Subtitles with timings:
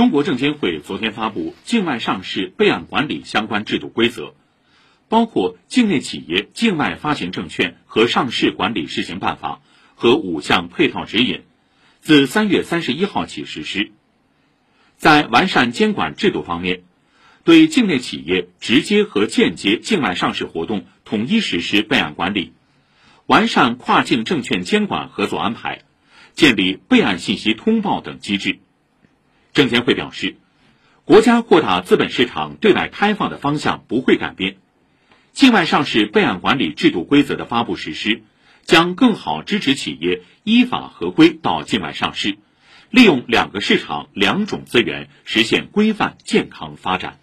[0.00, 4.32] 中国证监会昨天发布境外上市备案管理相关制度规则，
[5.10, 9.60] 包括境内企业境外发行证券和上市管理试行办法
[9.96, 11.42] 和五项配套指引，
[12.00, 13.92] 自三月三十一号起实施。
[14.96, 16.80] 在完善监管制度方面，
[17.44, 22.54] 对境内企业直接和间接境外上市活动统一实施备案管理，
[23.26, 25.82] 完善跨境证券监管合作安排，
[26.32, 28.60] 建立备案信息通报等机制。
[29.52, 30.36] 证监会表示，
[31.04, 34.56] 国家扩大资本市场对外开放的方向不会改变。
[35.32, 38.22] 境外上市备案管理制度规则的发布实施，
[38.64, 42.36] 将更好支持企业依法合规到境外上市，
[42.90, 47.18] 利用两个市场两种资源，实现规范健康发展。